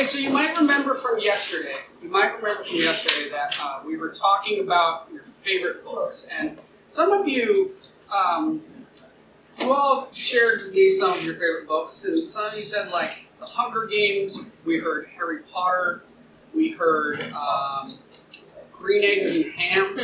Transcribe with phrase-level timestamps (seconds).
[0.00, 3.98] Okay, so you might remember from yesterday, you might remember from yesterday that uh, we
[3.98, 7.74] were talking about your favorite books, and some of you,
[8.10, 8.62] um,
[9.58, 12.88] you all shared with me some of your favorite books, and some of you said
[12.88, 14.40] like The Hunger Games.
[14.64, 16.02] We heard Harry Potter.
[16.54, 17.86] We heard um,
[18.72, 19.96] Green Eggs and Ham.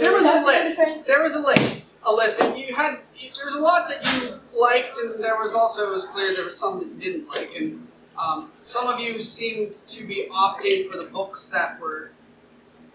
[0.00, 1.06] There was a list.
[1.06, 1.82] There was a list.
[2.02, 5.54] A list, and you had there was a lot that you liked, and there was
[5.54, 7.86] also it was clear there was some that you didn't like, and
[8.18, 12.10] um, some of you seemed to be opting for the books that were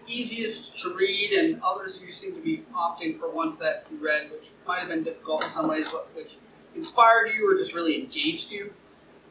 [0.06, 3.98] easiest to read, and others of you seemed to be opting for ones that you
[4.04, 6.36] read, which might have been difficult in some ways, but which
[6.74, 8.72] inspired you or just really engaged you.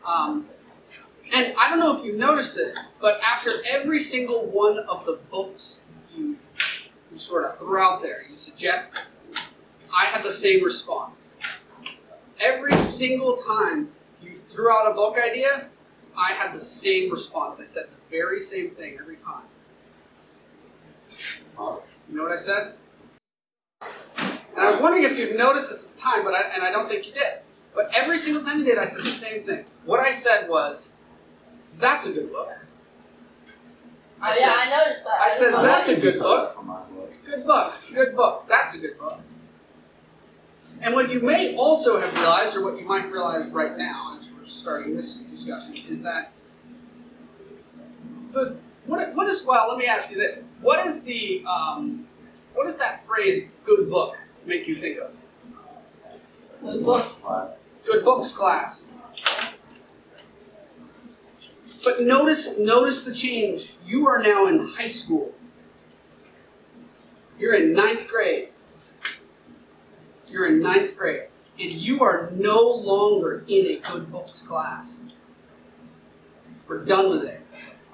[0.05, 0.47] Um,
[1.33, 5.19] and I don't know if you've noticed this, but after every single one of the
[5.29, 5.81] books
[6.15, 6.37] you,
[7.11, 9.01] you sort of threw out there, you suggested,
[9.95, 11.19] I had the same response.
[12.39, 13.89] Every single time
[14.23, 15.67] you threw out a book idea,
[16.19, 17.61] I had the same response.
[17.61, 19.43] I said the very same thing every time.
[22.09, 22.73] You know what I said?
[23.81, 26.71] And I was wondering if you'd noticed this at the time, but I, and I
[26.71, 27.39] don't think you did.
[27.73, 29.63] But every single time you did, I said the same thing.
[29.85, 30.91] What I said was,
[31.77, 32.49] "That's a good book."
[34.21, 35.21] Oh yeah, I noticed that.
[35.21, 36.57] I said that's a good book.
[37.25, 37.73] Good book.
[37.93, 38.45] Good book.
[38.49, 39.21] That's a good book.
[40.81, 44.08] And what you may also have realized, or what you might realize right now as
[44.08, 44.08] we're
[44.49, 46.31] starting this discussion, is that
[48.31, 49.69] the what, what is well.
[49.69, 52.07] Let me ask you this: What is the um,
[52.53, 55.11] what does that phrase "good book" make you think of?
[56.61, 57.21] Good books.
[57.85, 58.85] Good books class.
[61.83, 63.75] But notice notice the change.
[63.85, 65.33] You are now in high school.
[67.39, 68.49] You're in ninth grade.
[70.27, 71.28] You're in ninth grade.
[71.59, 74.99] And you are no longer in a good books class.
[76.67, 77.41] We're done with it.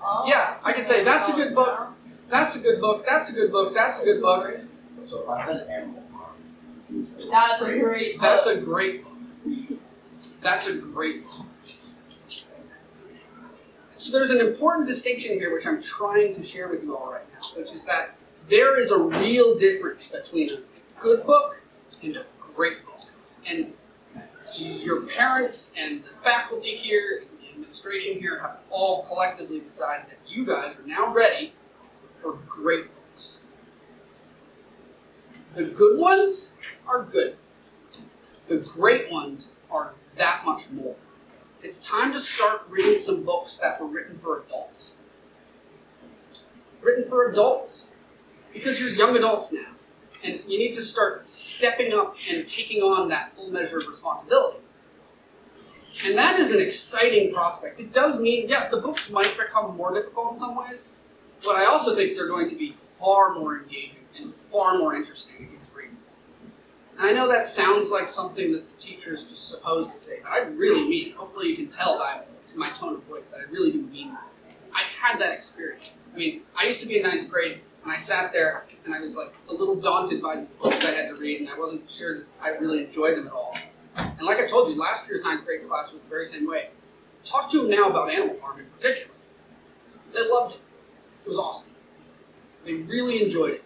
[0.03, 1.89] Oh, Yeah, I can say that's a good book.
[2.29, 3.05] That's a good book.
[3.05, 3.73] That's a good book.
[3.73, 4.59] That's a good book.
[5.07, 8.21] So if I said Animal Farm, That's a great book.
[8.21, 9.79] That's a great book.
[10.41, 11.45] That's a great book.
[13.97, 17.23] So there's an important distinction here which I'm trying to share with you all right
[17.33, 18.15] now, which is that
[18.49, 20.57] there is a real difference between a
[21.01, 21.57] good book
[22.03, 22.94] and a great book.
[23.45, 23.73] And
[24.57, 30.19] your parents and the faculty here and the administration here have all collectively decided that
[30.27, 31.53] you guys are now ready
[32.15, 33.41] for great books.
[35.53, 36.53] The good ones
[36.87, 37.37] are good.
[38.47, 40.95] The great ones are that much more.
[41.61, 44.95] It's time to start reading some books that were written for adults.
[46.81, 47.87] Written for adults.
[48.53, 49.74] Because you're young adults now.
[50.25, 54.59] And you need to start stepping up and taking on that full measure of responsibility.
[56.05, 57.79] And that is an exciting prospect.
[57.79, 60.93] It does mean, yeah, the books might become more difficult in some ways,
[61.43, 65.35] but I also think they're going to be far more engaging and far more interesting
[65.39, 65.97] if you just read them.
[66.97, 70.19] And I know that sounds like something that the teacher is just supposed to say,
[70.23, 71.15] but I really mean it.
[71.15, 72.23] Hopefully, you can tell by
[72.55, 74.59] my tone of voice that I really do mean that.
[74.73, 75.95] I've had that experience.
[76.13, 78.99] I mean, I used to be in ninth grade, and I sat there and I
[78.99, 81.89] was like a little daunted by the books I had to read, and I wasn't
[81.89, 83.55] sure that I really enjoyed them at all.
[83.95, 86.69] And like I told you, last year's ninth grade class was the very same way.
[87.23, 89.13] Talk to them now about Animal Farm in particular.
[90.13, 90.61] They loved it.
[91.25, 91.69] It was awesome.
[92.65, 93.63] They really enjoyed it.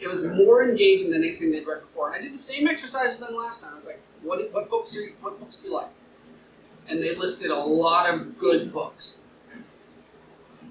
[0.00, 2.08] It was more engaging than anything they'd read before.
[2.08, 3.72] And I did the same exercise with them last time.
[3.72, 5.90] I was like, what, what books are you, what books do you like?
[6.88, 9.20] And they listed a lot of good books.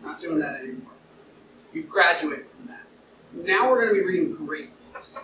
[0.03, 0.91] Not doing that anymore.
[1.73, 2.78] You've graduated from that.
[3.33, 5.17] Now we're going to be reading great books.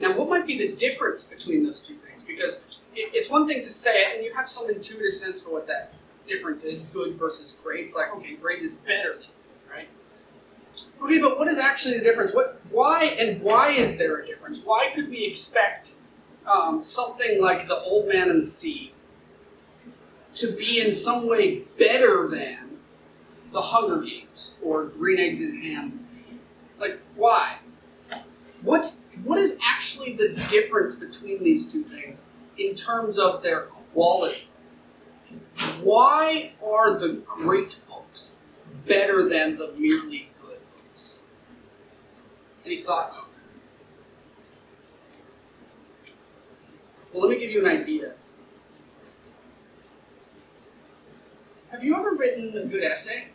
[0.00, 2.22] Now, what might be the difference between those two things?
[2.26, 2.58] Because
[2.94, 5.94] it's one thing to say it, and you have some intuitive sense for what that
[6.26, 7.84] difference is good versus great.
[7.84, 9.88] It's like, okay, great is better than good, right?
[11.02, 12.34] Okay, but what is actually the difference?
[12.34, 14.62] What, why, and why is there a difference?
[14.64, 15.92] Why could we expect
[16.46, 18.92] um, something like The Old Man and the Sea
[20.34, 22.78] to be in some way better than
[23.52, 26.01] The Hunger Games or Green Eggs and Ham?
[26.82, 27.58] Like, why?
[28.62, 32.24] What's what is actually the difference between these two things
[32.58, 34.48] in terms of their quality?
[35.80, 38.38] Why are the great books
[38.84, 41.14] better than the merely good books?
[42.66, 43.36] Any thoughts on that?
[47.12, 48.14] Well, let me give you an idea.
[51.70, 53.28] Have you ever written a good essay?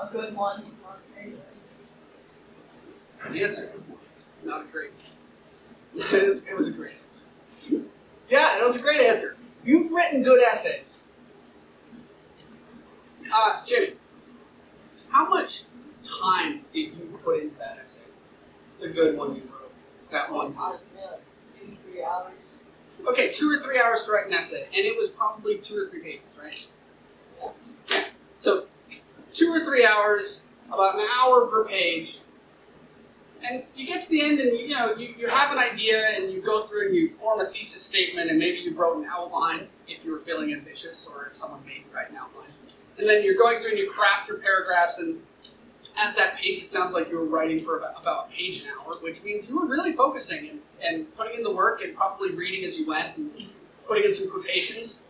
[0.00, 0.64] A good one.
[3.22, 3.72] Good answer.
[4.44, 5.10] Not a great.
[5.94, 7.84] it, was, it was a great answer.
[8.28, 9.36] Yeah, it was a great answer.
[9.64, 11.02] You've written good essays.
[13.32, 13.92] Uh, Jimmy,
[15.10, 15.64] how much
[16.02, 18.00] time did you put into that essay?
[18.80, 19.72] The good one you wrote,
[20.10, 20.74] that one time.
[20.74, 22.32] Uh, yeah, two, three hours.
[23.06, 25.86] Okay, two or three hours to write an essay, and it was probably two or
[25.86, 26.66] three pages, right?
[29.40, 32.18] Two or three hours, about an hour per page,
[33.42, 36.08] and you get to the end, and you, you know you, you have an idea,
[36.14, 39.06] and you go through and you form a thesis statement, and maybe you wrote an
[39.10, 42.50] outline if you were feeling ambitious, or if someone made you write an outline,
[42.98, 45.22] and then you're going through and you craft your paragraphs, and
[45.98, 48.68] at that pace, it sounds like you were writing for about, about a page an
[48.78, 52.30] hour, which means you were really focusing and, and putting in the work and probably
[52.34, 53.30] reading as you went and
[53.86, 55.00] putting in some quotations.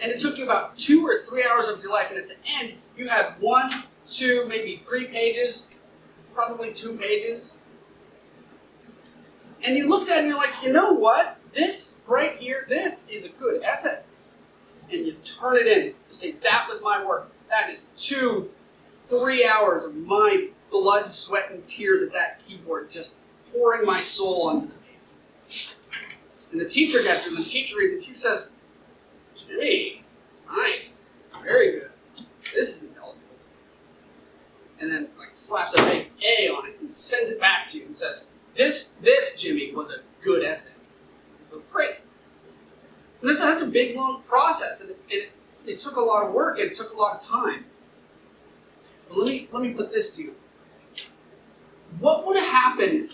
[0.00, 2.36] And it took you about two or three hours of your life, and at the
[2.58, 3.70] end, you had one,
[4.06, 5.68] two, maybe three pages,
[6.32, 7.56] probably two pages.
[9.62, 11.36] And you looked at it and you're like, you know what?
[11.52, 14.00] This right here, this is a good essay.
[14.90, 15.86] And you turn it in.
[15.86, 17.30] You say, that was my work.
[17.50, 18.50] That is two
[19.00, 23.16] three hours of my blood, sweat, and tears at that keyboard, just
[23.52, 25.74] pouring my soul onto the page.
[26.52, 28.44] And the teacher gets it, and the teacher reads it, the teacher says,
[29.50, 30.04] Jimmy,
[30.46, 31.10] nice,
[31.42, 31.90] very good.
[32.54, 33.20] This is intelligible.
[34.80, 37.86] And then like slaps a big A on it and sends it back to you
[37.86, 38.26] and says,
[38.56, 40.70] This, this, Jimmy, was a good essay.
[41.50, 42.00] Feel great.
[43.22, 45.32] This, that's a big, long process, and it, it,
[45.66, 47.64] it took a lot of work, and it took a lot of time.
[49.08, 50.34] But let me let me put this to you.
[51.98, 53.10] What would happen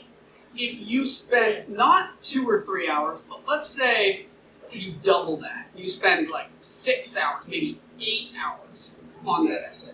[0.55, 4.27] if you spent not two or three hours, but let's say
[4.77, 5.67] you double that.
[5.75, 8.93] You spend like six hours, maybe eight hours
[9.25, 9.93] on that essay.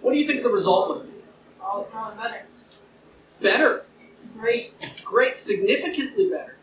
[0.00, 1.22] What do you think the result would have been?
[1.60, 2.46] Oh, probably better.
[3.40, 3.84] Better.
[4.38, 5.02] Great.
[5.04, 6.56] Great, significantly better.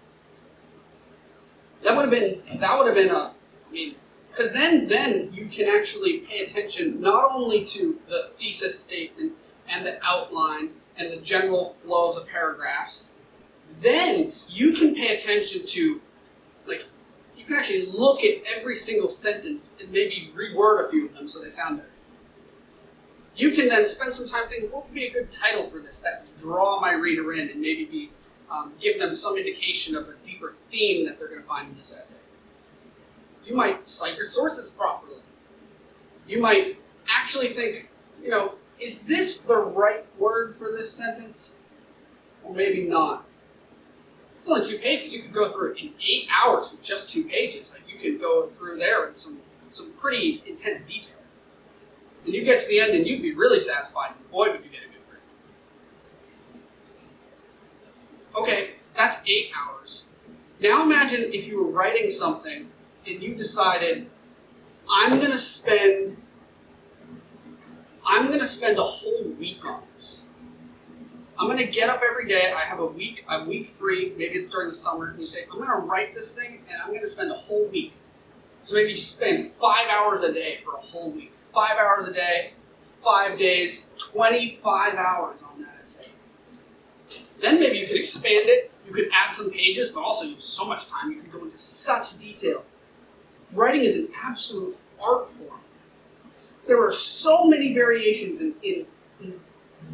[1.84, 3.34] That would have been that would have been a
[3.68, 3.96] I mean
[4.32, 9.34] because then then you can actually pay attention not only to the thesis statement
[9.70, 13.10] and the outline and the general flow of the paragraphs
[13.80, 16.02] then you can pay attention to
[17.46, 21.28] you can actually look at every single sentence and maybe reword a few of them
[21.28, 21.90] so they sound better
[23.36, 26.00] you can then spend some time thinking what would be a good title for this
[26.02, 28.12] that would draw my reader in and maybe be
[28.50, 31.78] um, give them some indication of a deeper theme that they're going to find in
[31.78, 32.18] this essay
[33.46, 35.22] you might cite your sources properly.
[36.28, 36.78] You might
[37.10, 37.90] actually think,
[38.22, 41.52] you know, is this the right word for this sentence?
[42.44, 43.26] Or maybe not.
[44.48, 45.14] Only two pages.
[45.14, 47.74] You could go through it in eight hours with just two pages.
[47.74, 49.40] Like you could go through there with some
[49.72, 51.16] some pretty intense detail.
[52.26, 54.12] And you get to the end and you'd be really satisfied.
[54.32, 55.22] Boy, would you get a good grade.
[58.44, 60.04] Okay, that's eight hours.
[60.60, 62.70] Now imagine if you were writing something
[63.06, 64.10] and you decided,
[64.90, 66.18] I'm gonna spend
[68.06, 70.25] I'm gonna spend a whole week on this.
[71.46, 72.52] I'm gonna get up every day.
[72.58, 73.24] I have a week.
[73.28, 74.14] I'm week free.
[74.18, 75.10] Maybe it's during the summer.
[75.10, 77.94] And you say, I'm gonna write this thing, and I'm gonna spend a whole week.
[78.64, 81.32] So maybe you spend five hours a day for a whole week.
[81.54, 82.54] Five hours a day,
[82.84, 86.08] five days, 25 hours on that essay.
[87.40, 88.72] Then maybe you could expand it.
[88.88, 91.12] You could add some pages, but also you have so much time.
[91.12, 92.64] You could go into such detail.
[93.54, 95.60] Writing is an absolute art form.
[96.66, 98.88] There are so many variations in, in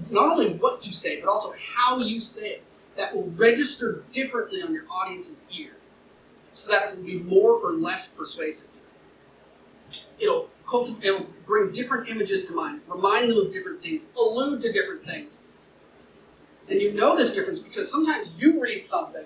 [0.10, 2.63] not only what you say, but also how you say it
[2.95, 5.71] that will register differently on your audience's ear
[6.53, 8.67] so that it will be more or less persuasive.
[10.19, 10.50] It'll,
[11.01, 15.41] it'll bring different images to mind, remind them of different things, allude to different things.
[16.69, 19.25] And you know this difference because sometimes you read something,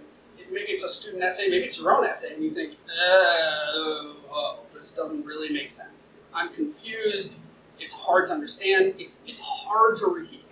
[0.52, 4.60] maybe it's a student essay, maybe it's your own essay, and you think, oh, oh
[4.74, 6.10] this doesn't really make sense.
[6.34, 7.42] I'm confused.
[7.80, 8.96] It's hard to understand.
[8.98, 10.45] It's it's hard to read.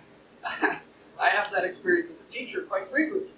[1.20, 3.30] I have that experience as a teacher quite frequently.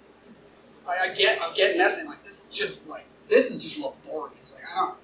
[0.87, 3.61] I, I get I get an essay I'm like this is just like this is
[3.61, 4.55] just laborious.
[4.55, 4.95] Like I don't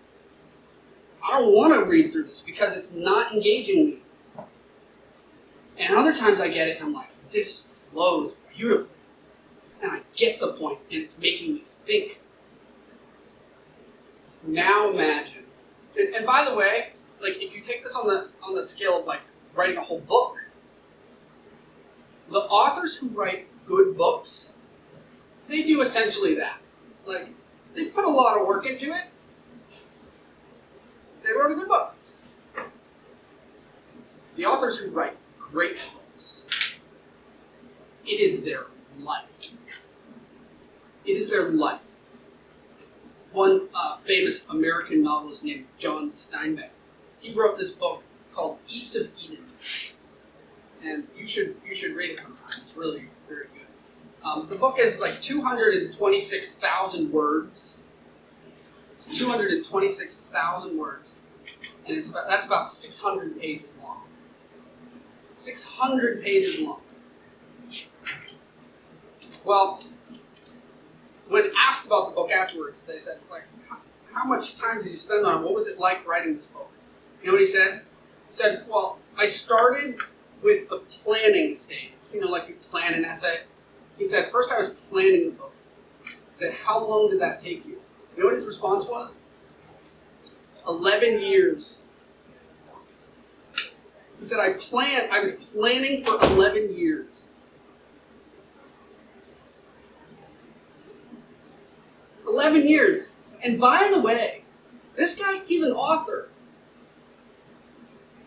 [1.23, 3.97] I don't want to read through this because it's not engaging me.
[5.77, 8.89] And other times I get it and I'm like this flows beautifully,
[9.81, 12.19] and I get the point and it's making me think.
[14.45, 15.45] Now imagine,
[15.97, 16.91] and, and by the way,
[17.21, 19.21] like if you take this on the on the scale of like
[19.55, 20.35] writing a whole book,
[22.33, 24.51] the authors who write good books,
[25.47, 26.57] they do essentially that.
[27.05, 27.29] Like
[27.75, 29.05] they put a lot of work into it.
[31.23, 31.95] They wrote a good book.
[34.35, 36.43] The authors who write great books,
[38.05, 38.65] it is their
[38.99, 39.53] life.
[41.05, 41.81] It is their life.
[43.31, 46.69] one uh, famous American novelist named John Steinbeck.
[47.19, 49.45] He wrote this book called East of Eden,
[50.83, 52.43] and you should you should read it sometime.
[52.47, 53.67] It's really very good.
[54.23, 57.77] Um, the book is like 226,000 words.
[58.93, 61.13] It's 226,000 words,
[61.85, 64.03] and it's about, that's about 600 pages long.
[65.33, 66.79] 600 pages long.
[69.43, 69.83] Well,
[71.27, 73.77] when asked about the book afterwards, they said, like, how,
[74.13, 75.43] how much time did you spend on it?
[75.43, 76.69] What was it like writing this book?
[77.21, 77.81] You know what he said?
[78.27, 79.99] He said, well, I started
[80.43, 81.91] with the planning stage.
[82.13, 83.39] You know, like you plan an essay.
[83.97, 85.53] He said, first I was planning the book.
[86.05, 87.79] He said, how long did that take you?
[88.15, 89.21] You know what his response was?
[90.67, 91.83] 11 years.
[94.19, 97.27] He said, I planned, I was planning for 11 years.
[102.27, 103.13] 11 years.
[103.43, 104.43] And by the way,
[104.95, 106.29] this guy, he's an author.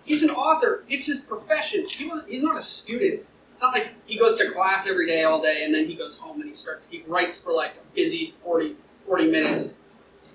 [0.06, 0.84] He's an author.
[0.88, 1.84] It's his profession.
[1.88, 3.26] He was, he's not a student.
[3.52, 6.16] It's not like he goes to class every day, all day, and then he goes
[6.16, 9.80] home and he starts, he writes for like a busy 40, 40 minutes.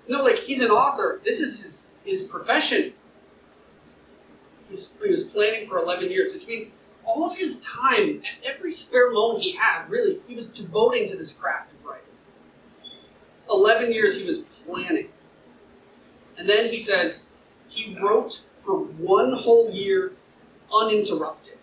[0.09, 1.21] No, like he's an author.
[1.23, 2.91] This is his, his profession.
[4.69, 6.71] He's, he was planning for 11 years, which means
[7.05, 11.15] all of his time, and every spare moment he had, really, he was devoting to
[11.15, 12.03] this craft of writing.
[13.49, 15.07] 11 years he was planning.
[16.37, 17.23] And then he says
[17.69, 20.13] he wrote for one whole year
[20.73, 21.57] uninterrupted.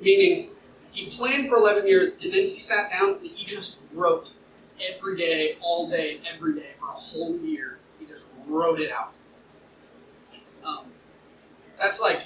[0.00, 0.50] Meaning,
[0.92, 4.34] he planned for 11 years and then he sat down and he just wrote
[4.80, 7.78] every day, all day, every day for a whole year.
[7.98, 9.12] He just wrote it out.
[10.64, 10.86] Um,
[11.78, 12.22] that's like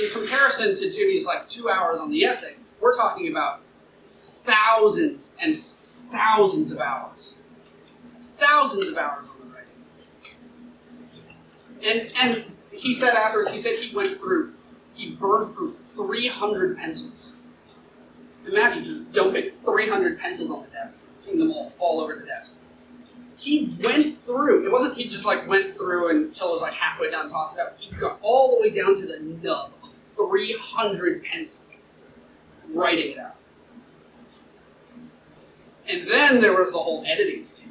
[0.00, 3.60] in comparison to Jimmy's like two hours on the essay, we're talking about
[4.08, 5.62] thousands and
[6.10, 7.17] thousands of hours.
[8.38, 9.72] Thousands of hours on the writing.
[11.84, 14.54] And and he said afterwards, he said he went through,
[14.94, 17.34] he burned through 300 pencils.
[18.46, 22.24] Imagine just dumping 300 pencils on the desk and seeing them all fall over the
[22.24, 22.52] desk.
[23.36, 27.10] He went through, it wasn't he just like went through until it was like halfway
[27.10, 27.74] down, and tossed it out.
[27.78, 31.64] He got all the way down to the nub of 300 pencils
[32.72, 33.36] writing it out.
[35.88, 37.64] And then there was the whole editing stage.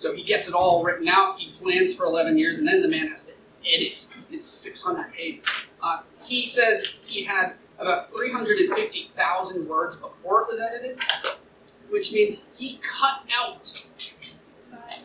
[0.00, 2.88] So he gets it all written out, he plans for 11 years, and then the
[2.88, 3.32] man has to
[3.70, 5.44] edit his 600 pages.
[5.82, 10.98] Uh, he says he had about 350,000 words before it was edited,
[11.90, 13.86] which means he cut out,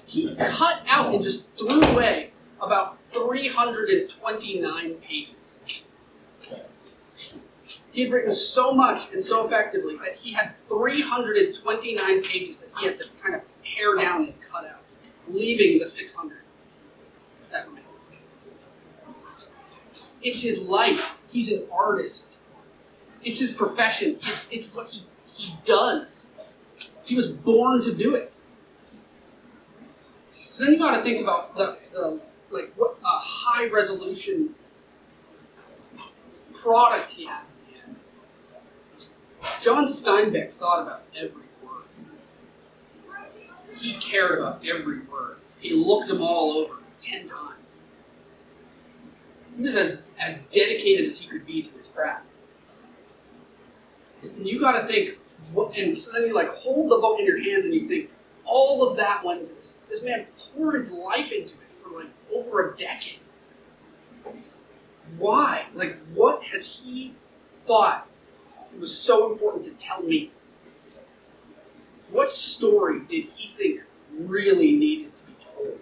[0.05, 5.85] he cut out and just threw away about 329 pages.
[7.91, 12.85] He had written so much and so effectively that he had 329 pages that he
[12.87, 14.74] had to kind of pare down and cut out,
[15.27, 16.37] leaving the 600
[17.51, 17.85] that remained.
[20.21, 21.21] It's his life.
[21.31, 22.35] He's an artist.
[23.23, 24.15] It's his profession.
[24.15, 25.05] It's, it's what he,
[25.35, 26.29] he does.
[27.05, 28.31] He was born to do it.
[30.49, 34.55] So then you got to think about the, the like what a high resolution
[36.53, 37.45] product he has.
[39.61, 41.44] John Steinbeck thought about every word.
[43.85, 45.37] He cared about every word.
[45.59, 47.51] He looked them all over ten times.
[49.55, 52.25] He was as, as dedicated as he could be to his craft.
[54.23, 55.19] And you got to think,
[55.53, 58.09] what, and so then you like hold the book in your hands and you think,
[58.43, 59.77] all of that went into this.
[59.87, 63.19] This man poured his life into it for like over a decade.
[65.19, 65.67] Why?
[65.75, 67.13] Like, what has he
[67.63, 68.07] thought
[68.79, 70.31] was so important to tell me?
[72.11, 73.81] What story did he think
[74.17, 75.79] really needed to be told?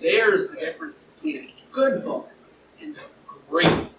[0.00, 2.28] There's the difference between a good book
[2.80, 3.00] and a
[3.48, 3.90] great book.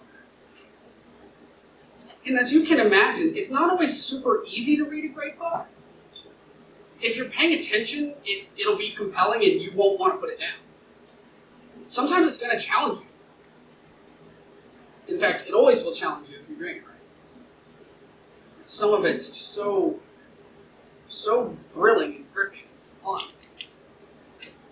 [2.26, 5.66] And as you can imagine, it's not always super easy to read a great book.
[7.00, 10.38] If you're paying attention, it, it'll be compelling and you won't want to put it
[10.38, 10.58] down.
[11.86, 13.06] Sometimes it's going to challenge you.
[15.14, 16.82] In fact, it always will challenge you if you're doing it.
[18.68, 19.98] Some of it's so,
[21.06, 23.22] so thrilling and gripping and fun.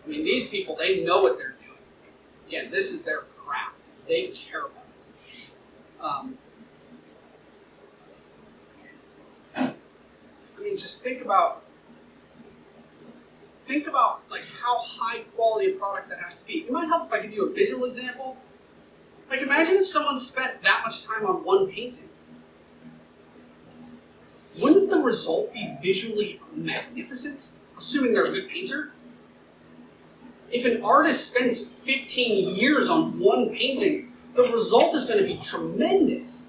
[0.04, 1.78] I mean, these people, they know what they're doing.
[2.46, 3.80] Again, this is their craft.
[4.06, 4.84] They care about
[5.24, 6.04] it.
[6.04, 6.38] Um,
[9.56, 11.62] I mean, just think about
[13.64, 16.58] think about like how high quality a product that has to be.
[16.58, 18.36] It might help if I give you a visual example.
[19.30, 22.10] Like imagine if someone spent that much time on one painting.
[25.06, 28.92] Result be visually magnificent, assuming they're a good painter?
[30.50, 35.40] If an artist spends 15 years on one painting, the result is going to be
[35.42, 36.48] tremendous.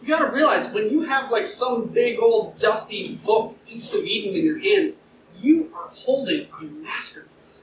[0.00, 4.04] You got to realize when you have like some big old dusty book, East of
[4.04, 4.94] Eden, in your hands,
[5.40, 7.62] you are holding a masterpiece.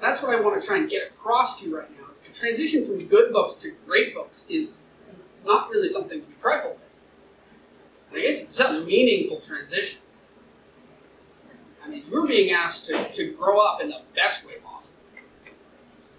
[0.00, 2.06] That's what I want to try and get across to you right now.
[2.26, 4.84] The transition from good books to great books is
[5.44, 6.78] not really something to be trifled
[8.12, 8.22] with.
[8.22, 10.00] It's a meaningful transition.
[11.84, 14.94] I mean, you're being asked to, to grow up in the best way possible.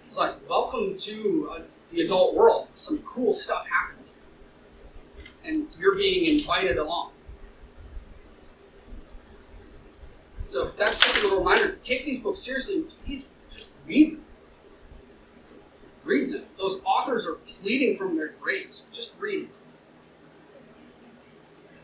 [0.04, 2.68] It's like, welcome to uh, the adult world.
[2.74, 4.12] Some cool stuff happens.
[5.44, 7.10] And you're being invited along.
[10.48, 11.76] So that's just a little reminder.
[11.82, 14.25] Take these books seriously please just read them.
[16.06, 16.44] Read them.
[16.56, 18.84] Those authors are pleading from their graves.
[18.92, 19.48] Just read it.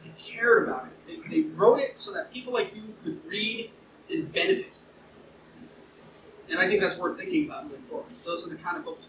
[0.04, 1.28] They cared about it.
[1.28, 3.70] They, they wrote it so that people like you could read
[4.08, 4.72] and benefit.
[6.48, 8.06] And I think that's worth thinking about moving forward.
[8.24, 9.06] Those are the kind of books